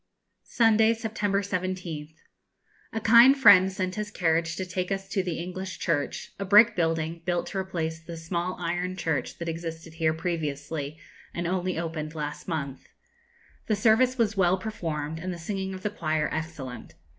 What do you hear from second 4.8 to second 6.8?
us to the English church, a brick